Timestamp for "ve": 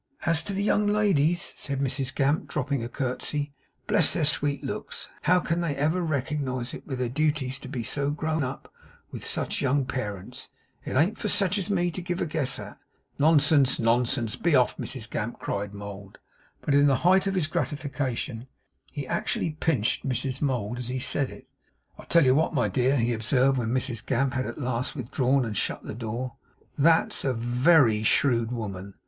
27.35-27.75